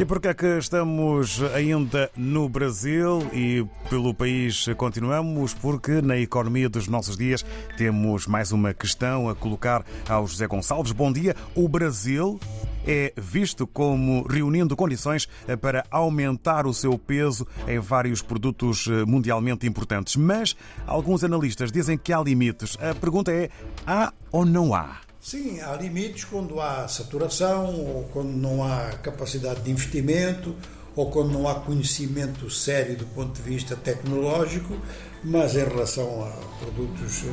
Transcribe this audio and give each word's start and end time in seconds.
E 0.00 0.04
por 0.06 0.18
que 0.18 0.28
é 0.28 0.32
que 0.32 0.56
estamos 0.56 1.42
ainda 1.54 2.10
no 2.16 2.48
Brasil 2.48 3.18
e 3.34 3.66
pelo 3.90 4.14
país 4.14 4.64
continuamos? 4.78 5.52
Porque 5.52 6.00
na 6.00 6.16
economia 6.16 6.70
dos 6.70 6.88
nossos 6.88 7.18
dias 7.18 7.44
temos 7.76 8.26
mais 8.26 8.50
uma 8.50 8.72
questão 8.72 9.28
a 9.28 9.34
colocar 9.34 9.84
ao 10.08 10.26
José 10.26 10.46
Gonçalves. 10.46 10.92
Bom 10.92 11.12
dia. 11.12 11.36
O 11.54 11.68
Brasil 11.68 12.40
é 12.86 13.12
visto 13.14 13.66
como 13.66 14.26
reunindo 14.26 14.74
condições 14.74 15.28
para 15.60 15.84
aumentar 15.90 16.66
o 16.66 16.72
seu 16.72 16.98
peso 16.98 17.46
em 17.68 17.78
vários 17.78 18.22
produtos 18.22 18.86
mundialmente 19.06 19.66
importantes. 19.66 20.16
Mas 20.16 20.56
alguns 20.86 21.22
analistas 21.24 21.70
dizem 21.70 21.98
que 21.98 22.10
há 22.10 22.22
limites. 22.22 22.74
A 22.80 22.94
pergunta 22.94 23.30
é: 23.30 23.50
há 23.86 24.14
ou 24.32 24.46
não 24.46 24.74
há? 24.74 25.09
Sim, 25.22 25.60
há 25.60 25.76
limites 25.76 26.24
quando 26.24 26.58
há 26.62 26.88
saturação, 26.88 27.74
ou 27.74 28.04
quando 28.04 28.30
não 28.30 28.64
há 28.64 28.90
capacidade 29.02 29.60
de 29.60 29.70
investimento, 29.70 30.56
ou 30.96 31.10
quando 31.10 31.30
não 31.30 31.46
há 31.46 31.56
conhecimento 31.56 32.48
sério 32.48 32.96
do 32.96 33.04
ponto 33.04 33.34
de 33.34 33.42
vista 33.42 33.76
tecnológico, 33.76 34.74
mas 35.22 35.54
em 35.54 35.64
relação 35.64 36.24
a 36.24 36.30
produtos 36.58 37.24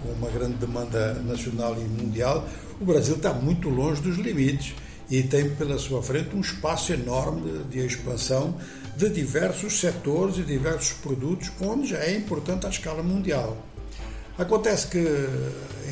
com 0.00 0.12
uma 0.12 0.30
grande 0.30 0.54
demanda 0.54 1.14
nacional 1.14 1.76
e 1.76 1.84
mundial, 1.84 2.48
o 2.80 2.84
Brasil 2.84 3.16
está 3.16 3.32
muito 3.32 3.68
longe 3.68 4.00
dos 4.00 4.16
limites 4.16 4.76
e 5.10 5.20
tem 5.24 5.50
pela 5.56 5.76
sua 5.76 6.00
frente 6.00 6.36
um 6.36 6.40
espaço 6.40 6.92
enorme 6.92 7.64
de 7.68 7.84
expansão 7.84 8.56
de 8.96 9.08
diversos 9.08 9.80
setores 9.80 10.38
e 10.38 10.42
diversos 10.42 10.92
produtos, 10.92 11.50
onde 11.60 11.88
já 11.88 11.98
é 11.98 12.16
importante 12.16 12.64
à 12.64 12.68
escala 12.70 13.02
mundial. 13.02 13.58
Acontece 14.36 14.88
que 14.88 14.98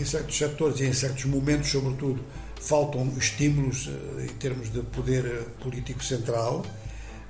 em 0.01 0.05
certos 0.05 0.37
setores 0.37 0.81
e 0.81 0.85
em 0.85 0.93
certos 0.93 1.25
momentos, 1.27 1.71
sobretudo, 1.71 2.21
faltam 2.61 3.07
estímulos 3.17 3.89
em 4.21 4.35
termos 4.35 4.73
de 4.73 4.83
poder 4.83 5.25
político 5.63 6.03
central. 6.03 6.65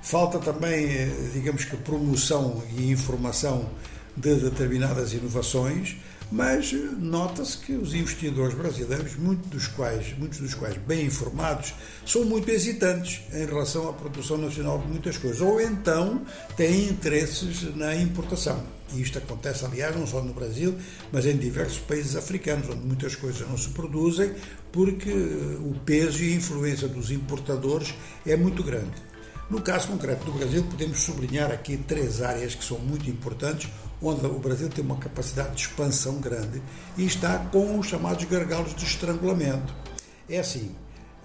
Falta 0.01 0.39
também, 0.39 0.87
digamos 1.31 1.65
que, 1.65 1.77
promoção 1.77 2.63
e 2.75 2.91
informação 2.91 3.69
de 4.17 4.35
determinadas 4.35 5.13
inovações, 5.13 5.97
mas 6.33 6.73
nota-se 6.97 7.59
que 7.59 7.73
os 7.73 7.93
investidores 7.93 8.55
brasileiros, 8.55 9.15
muitos 9.17 9.51
dos 9.51 9.67
quais, 9.67 10.17
muitos 10.17 10.39
dos 10.39 10.55
quais 10.55 10.75
bem 10.77 11.05
informados, 11.05 11.75
são 12.03 12.25
muito 12.25 12.49
hesitantes 12.49 13.21
em 13.31 13.45
relação 13.45 13.87
à 13.87 13.93
produção 13.93 14.39
nacional 14.39 14.79
de 14.79 14.87
muitas 14.87 15.15
coisas, 15.15 15.41
ou 15.41 15.61
então 15.61 16.25
têm 16.57 16.85
interesses 16.85 17.75
na 17.75 17.95
importação. 17.95 18.63
E 18.95 19.01
isto 19.03 19.19
acontece, 19.19 19.63
aliás, 19.63 19.95
não 19.95 20.07
só 20.07 20.23
no 20.23 20.33
Brasil, 20.33 20.75
mas 21.11 21.27
em 21.27 21.37
diversos 21.37 21.77
países 21.77 22.15
africanos, 22.15 22.67
onde 22.67 22.81
muitas 22.81 23.15
coisas 23.15 23.47
não 23.47 23.55
se 23.55 23.69
produzem, 23.69 24.33
porque 24.71 25.11
o 25.11 25.75
peso 25.85 26.23
e 26.23 26.33
a 26.33 26.35
influência 26.35 26.87
dos 26.87 27.11
importadores 27.11 27.93
é 28.25 28.35
muito 28.35 28.63
grande. 28.63 29.12
No 29.53 29.61
caso 29.61 29.89
concreto 29.89 30.25
do 30.25 30.31
Brasil, 30.31 30.63
podemos 30.63 30.99
sublinhar 31.03 31.51
aqui 31.51 31.77
três 31.77 32.23
áreas 32.23 32.55
que 32.55 32.65
são 32.65 32.79
muito 32.79 33.07
importantes, 33.07 33.69
onde 34.01 34.25
o 34.25 34.39
Brasil 34.39 34.67
tem 34.67 34.83
uma 34.83 34.97
capacidade 34.97 35.53
de 35.53 35.61
expansão 35.61 36.19
grande 36.19 36.59
e 36.97 37.05
está 37.05 37.37
com 37.37 37.77
os 37.77 37.85
chamados 37.85 38.25
gargalos 38.25 38.73
de 38.73 38.83
estrangulamento. 38.83 39.71
É 40.27 40.39
assim, 40.39 40.71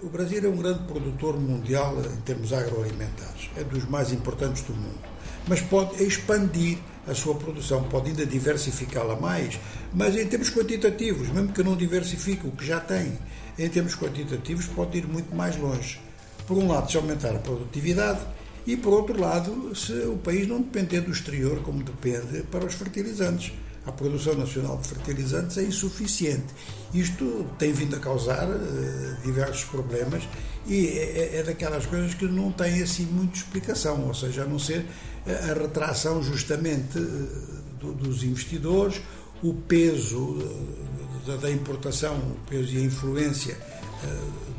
o 0.03 0.11
Brasil 0.11 0.45
é 0.45 0.47
um 0.47 0.59
grande 0.59 0.81
produtor 0.81 1.41
mundial 1.41 1.97
em 2.03 2.21
termos 2.21 2.53
agroalimentares, 2.53 3.49
é 3.57 3.65
dos 3.65 3.89
mais 3.89 4.13
importantes 4.13 4.63
do 4.63 4.75
mundo, 4.75 5.01
mas 5.49 5.63
pode 5.63 6.05
expandir 6.05 6.77
a 7.07 7.15
sua 7.15 7.35
produção, 7.35 7.85
pode 7.85 8.11
ainda 8.11 8.27
diversificá-la 8.27 9.17
mais, 9.17 9.59
mas 9.95 10.15
em 10.15 10.27
termos 10.27 10.51
quantitativos, 10.51 11.31
mesmo 11.31 11.51
que 11.55 11.63
não 11.63 11.75
diversifique 11.75 12.47
o 12.47 12.51
que 12.53 12.67
já 12.67 12.79
tem, 12.79 13.19
em 13.59 13.71
termos 13.71 13.97
quantitativos 13.97 14.67
pode 14.67 14.99
ir 14.99 15.09
muito 15.09 15.35
mais 15.35 15.57
longe. 15.57 16.08
Por 16.49 16.57
um 16.57 16.67
lado, 16.67 16.91
se 16.91 16.97
aumentar 16.97 17.37
a 17.37 17.39
produtividade, 17.39 18.21
e 18.67 18.75
por 18.75 18.95
outro 18.95 19.21
lado, 19.21 19.75
se 19.77 19.93
o 19.93 20.17
país 20.17 20.49
não 20.49 20.63
depender 20.63 21.03
do 21.03 21.11
exterior 21.11 21.61
como 21.63 21.83
depende 21.83 22.43
para 22.51 22.65
os 22.65 22.73
fertilizantes. 22.73 23.53
A 23.87 23.93
produção 23.93 24.35
nacional 24.35 24.79
de 24.79 24.89
fertilizantes 24.89 25.59
é 25.59 25.63
insuficiente. 25.63 26.47
Isto 26.93 27.47
tem 27.59 27.73
vindo 27.73 27.97
a 27.97 27.99
causar 27.99 28.47
uh, 28.49 29.17
diversos 29.25 29.65
problemas 29.65 30.23
e 30.67 30.87
é, 30.89 31.37
é, 31.37 31.43
daquelas 31.43 31.87
coisas 31.87 32.15
que 32.15 32.27
não 32.27 32.51
tem 32.51 32.83
assim 32.83 33.05
muita 33.05 33.37
explicação, 33.37 34.07
ou 34.07 34.15
seja, 34.15 34.43
a 34.43 34.47
não 34.47 34.59
ser 34.59 34.85
a 35.27 35.55
retração 35.55 36.23
justamente 36.23 36.99
uh, 36.99 37.93
dos 37.93 38.23
investidores, 38.23 39.01
o 39.43 39.55
peso 39.55 40.19
uh, 40.19 41.39
da 41.39 41.51
importação, 41.51 42.17
o 42.17 42.37
peso 42.49 42.75
e 42.75 42.79
a 42.79 42.81
influência 42.81 43.57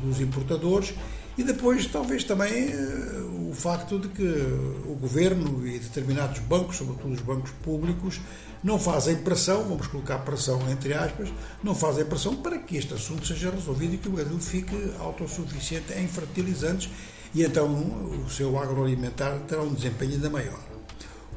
dos 0.02 0.20
importadores 0.20 0.94
e 1.40 1.42
depois, 1.42 1.86
talvez 1.86 2.22
também, 2.22 2.68
o 3.50 3.54
facto 3.54 3.98
de 3.98 4.08
que 4.08 4.22
o 4.86 4.94
governo 5.00 5.66
e 5.66 5.78
determinados 5.78 6.38
bancos, 6.40 6.76
sobretudo 6.76 7.14
os 7.14 7.22
bancos 7.22 7.50
públicos, 7.62 8.20
não 8.62 8.78
fazem 8.78 9.16
pressão, 9.16 9.64
vamos 9.64 9.86
colocar 9.86 10.18
pressão 10.18 10.60
entre 10.70 10.92
aspas, 10.92 11.32
não 11.64 11.74
fazem 11.74 12.04
pressão 12.04 12.36
para 12.36 12.58
que 12.58 12.76
este 12.76 12.92
assunto 12.92 13.26
seja 13.26 13.50
resolvido 13.50 13.94
e 13.94 13.96
que 13.96 14.08
o 14.08 14.12
Brasil 14.12 14.38
fique 14.38 14.92
autossuficiente 14.98 15.94
em 15.94 16.06
fertilizantes 16.06 16.90
e 17.34 17.42
então 17.42 17.72
o 18.26 18.28
seu 18.28 18.58
agroalimentar 18.58 19.38
terá 19.48 19.62
um 19.62 19.72
desempenho 19.72 20.12
ainda 20.12 20.28
maior. 20.28 20.60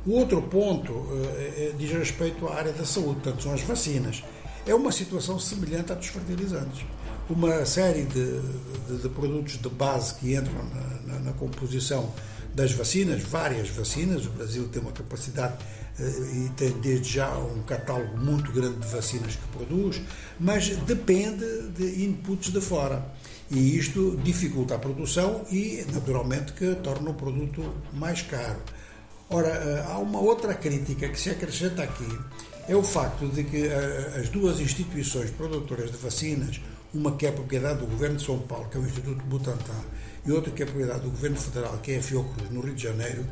O 0.05 0.15
outro 0.19 0.41
ponto 0.41 1.07
eh, 1.37 1.71
diz 1.77 1.93
respeito 1.93 2.45
à 2.49 2.55
área 2.55 2.73
da 2.73 2.83
saúde, 2.83 3.21
portanto, 3.21 3.41
são 3.41 3.53
as 3.53 3.61
vacinas. 3.61 4.21
É 4.67 4.75
uma 4.75 4.91
situação 4.91 5.39
semelhante 5.39 5.93
à 5.93 5.95
dos 5.95 6.07
fertilizantes 6.07 6.85
uma 7.29 7.66
série 7.66 8.03
de, 8.03 8.41
de, 8.88 8.97
de 9.01 9.09
produtos 9.09 9.57
de 9.57 9.69
base 9.69 10.16
que 10.16 10.35
entram 10.35 10.63
na, 10.73 11.13
na, 11.13 11.19
na, 11.19 11.34
composição 11.34 12.11
das 12.53 12.72
vacinas, 12.72 13.22
várias 13.23 13.69
vacinas. 13.69 14.25
O 14.25 14.29
Brasil 14.31 14.67
tem 14.67 14.81
uma 14.81 14.91
capacidade 14.91 15.56
eh, 16.00 16.03
e 16.03 16.50
tem 16.56 16.72
desde 16.79 17.13
já 17.13 17.35
um 17.38 17.63
catálogo 17.63 18.17
muito 18.17 18.51
grande 18.51 18.79
de 18.79 18.88
vacinas 18.88 19.35
que 19.35 19.47
produz, 19.57 20.01
mas 20.39 20.69
depende 20.69 21.45
de 21.69 22.06
inputs 22.06 22.51
de 22.51 22.62
fora. 22.62 23.03
E 23.50 23.78
isto 23.78 24.19
dificulta 24.23 24.75
a 24.75 24.79
produção 24.79 25.45
e, 25.51 25.85
naturalmente, 25.94 26.53
que 26.53 26.75
torna 26.75 27.12
o 27.12 27.13
produto 27.13 27.63
mais 27.94 28.22
caro. 28.22 28.59
Ora, 29.29 29.47
eh, 29.47 29.85
há 29.88 29.97
uma 29.97 30.19
outra 30.19 30.53
crítica 30.53 31.07
que 31.07 31.19
se 31.19 31.29
acrescenta 31.29 31.83
aqui, 31.83 32.07
é 32.67 32.75
o 32.75 32.83
facto 32.83 33.28
de 33.28 33.44
que 33.44 33.67
eh, 33.67 34.19
as 34.19 34.29
duas 34.29 34.59
instituições 34.59 35.31
produtoras 35.31 35.91
de 35.91 35.97
vacinas, 35.97 36.62
uma 36.93 37.11
que 37.15 37.25
é 37.25 37.31
propriedade 37.31 37.79
do 37.79 37.87
Governo 37.87 38.17
de 38.17 38.23
São 38.23 38.39
Paulo, 38.39 38.69
que 38.69 38.77
é 38.77 38.79
o 38.79 38.85
Instituto 38.85 39.23
Butantan, 39.25 39.81
e 40.25 40.31
outra 40.31 40.51
que 40.51 40.61
é 40.61 40.65
propriedade 40.65 41.01
do 41.01 41.09
Governo 41.09 41.37
Federal, 41.37 41.77
que 41.79 41.91
é 41.91 41.97
a 41.97 42.01
Fiocruz, 42.01 42.49
no 42.51 42.61
Rio 42.61 42.75
de 42.75 42.83
Janeiro, 42.83 43.25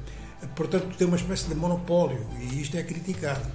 portanto, 0.56 0.96
tem 0.98 1.08
uma 1.08 1.18
espécie 1.18 1.48
de 1.48 1.56
monopólio, 1.56 2.26
e 2.40 2.62
isto 2.62 2.76
é 2.78 2.84
criticado. 2.84 3.48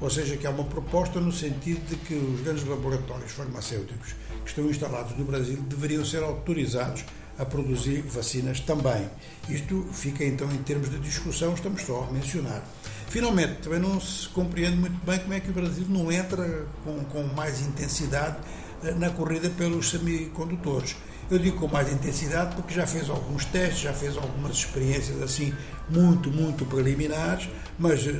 Ou 0.00 0.10
seja, 0.10 0.36
que 0.36 0.44
há 0.46 0.50
uma 0.50 0.64
proposta 0.64 1.20
no 1.20 1.30
sentido 1.30 1.80
de 1.88 1.94
que 1.94 2.14
os 2.14 2.40
grandes 2.40 2.66
laboratórios 2.66 3.30
farmacêuticos 3.30 4.16
que 4.42 4.48
estão 4.48 4.68
instalados 4.68 5.16
no 5.16 5.24
Brasil 5.24 5.56
deveriam 5.68 6.04
ser 6.04 6.24
autorizados 6.24 7.04
a 7.38 7.44
produzir 7.44 8.02
vacinas 8.02 8.58
também. 8.58 9.08
Isto 9.48 9.86
fica 9.92 10.24
então 10.24 10.50
em 10.50 10.58
termos 10.58 10.90
de 10.90 10.98
discussão, 10.98 11.54
estamos 11.54 11.82
só 11.82 12.08
a 12.08 12.12
mencionar. 12.12 12.64
Finalmente, 13.08 13.62
também 13.62 13.78
não 13.78 14.00
se 14.00 14.28
compreende 14.30 14.76
muito 14.76 15.04
bem 15.04 15.20
como 15.20 15.34
é 15.34 15.40
que 15.40 15.50
o 15.50 15.52
Brasil 15.52 15.86
não 15.88 16.10
entra 16.10 16.66
com, 16.84 17.04
com 17.04 17.22
mais 17.34 17.60
intensidade 17.60 18.38
na 18.96 19.10
corrida 19.10 19.48
pelos 19.50 19.90
semicondutores. 19.90 20.96
Eu 21.30 21.38
digo 21.38 21.58
com 21.58 21.68
mais 21.68 21.90
intensidade 21.90 22.54
porque 22.56 22.74
já 22.74 22.86
fez 22.86 23.08
alguns 23.08 23.44
testes, 23.46 23.80
já 23.80 23.92
fez 23.92 24.16
algumas 24.16 24.56
experiências 24.56 25.22
assim 25.22 25.52
muito, 25.88 26.30
muito 26.30 26.66
preliminares, 26.66 27.48
mas 27.78 28.06
uh, 28.06 28.10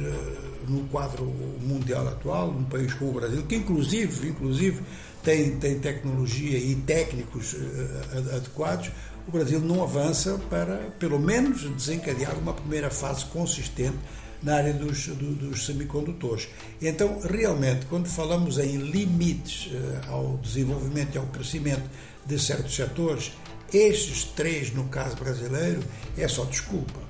no 0.68 0.84
quadro 0.84 1.24
mundial 1.60 2.06
atual, 2.08 2.52
num 2.52 2.64
país 2.64 2.94
como 2.94 3.10
o 3.10 3.14
Brasil, 3.14 3.42
que 3.42 3.56
inclusive, 3.56 4.28
inclusive 4.28 4.82
tem, 5.22 5.56
tem 5.58 5.78
tecnologia 5.78 6.58
e 6.58 6.74
técnicos 6.76 7.52
uh, 7.54 8.36
adequados, 8.36 8.90
o 9.26 9.30
Brasil 9.30 9.60
não 9.60 9.82
avança 9.82 10.40
para, 10.48 10.76
pelo 10.98 11.18
menos, 11.18 11.62
desencadear 11.70 12.36
uma 12.38 12.52
primeira 12.52 12.90
fase 12.90 13.24
consistente 13.26 13.98
na 14.42 14.56
área 14.56 14.72
dos, 14.72 15.06
do, 15.06 15.34
dos 15.34 15.66
semicondutores. 15.66 16.48
Então, 16.80 17.20
realmente, 17.20 17.86
quando 17.86 18.08
falamos 18.08 18.58
em 18.58 18.76
limites 18.76 19.70
uh, 19.72 20.12
ao 20.12 20.36
desenvolvimento 20.38 21.14
e 21.14 21.18
ao 21.18 21.26
crescimento 21.26 21.84
de 22.26 22.38
certos 22.38 22.74
setores, 22.74 23.32
estes 23.72 24.24
três, 24.24 24.72
no 24.72 24.84
caso 24.84 25.16
brasileiro, 25.16 25.82
é 26.16 26.28
só 26.28 26.44
desculpa. 26.44 27.00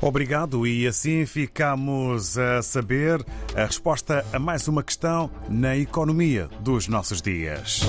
Obrigado, 0.00 0.64
e 0.64 0.86
assim 0.86 1.26
ficamos 1.26 2.38
a 2.38 2.62
saber 2.62 3.24
a 3.54 3.64
resposta 3.64 4.24
a 4.32 4.38
mais 4.38 4.68
uma 4.68 4.82
questão 4.82 5.28
na 5.48 5.76
economia 5.76 6.48
dos 6.60 6.86
nossos 6.86 7.20
dias. 7.20 7.80